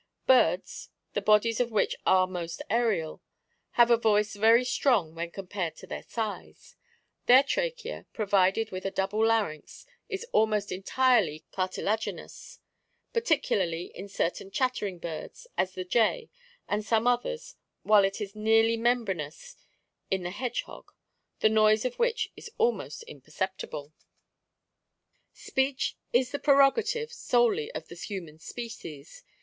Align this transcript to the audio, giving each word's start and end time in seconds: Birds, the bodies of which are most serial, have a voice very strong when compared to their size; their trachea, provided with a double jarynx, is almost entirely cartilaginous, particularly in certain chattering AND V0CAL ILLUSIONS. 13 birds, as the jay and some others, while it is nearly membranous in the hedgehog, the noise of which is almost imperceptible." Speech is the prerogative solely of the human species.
Birds, 0.25 0.89
the 1.13 1.21
bodies 1.21 1.59
of 1.59 1.69
which 1.69 1.95
are 2.07 2.25
most 2.25 2.63
serial, 2.71 3.21
have 3.73 3.91
a 3.91 3.97
voice 3.97 4.35
very 4.35 4.65
strong 4.65 5.13
when 5.13 5.29
compared 5.29 5.75
to 5.75 5.85
their 5.85 6.01
size; 6.01 6.75
their 7.27 7.43
trachea, 7.43 8.07
provided 8.11 8.71
with 8.71 8.83
a 8.83 8.89
double 8.89 9.19
jarynx, 9.21 9.85
is 10.09 10.25
almost 10.31 10.71
entirely 10.71 11.43
cartilaginous, 11.51 12.57
particularly 13.13 13.91
in 13.93 14.09
certain 14.09 14.49
chattering 14.49 14.95
AND 14.95 15.01
V0CAL 15.03 15.05
ILLUSIONS. 15.05 15.21
13 15.21 15.27
birds, 15.27 15.47
as 15.55 15.75
the 15.75 15.83
jay 15.85 16.29
and 16.67 16.83
some 16.83 17.05
others, 17.05 17.55
while 17.83 18.03
it 18.03 18.19
is 18.19 18.35
nearly 18.35 18.77
membranous 18.77 19.55
in 20.09 20.23
the 20.23 20.31
hedgehog, 20.31 20.91
the 21.41 21.47
noise 21.47 21.85
of 21.85 21.99
which 21.99 22.31
is 22.35 22.49
almost 22.57 23.03
imperceptible." 23.03 23.93
Speech 25.33 25.95
is 26.11 26.31
the 26.31 26.39
prerogative 26.39 27.13
solely 27.13 27.71
of 27.73 27.87
the 27.87 27.93
human 27.95 28.39
species. 28.39 29.23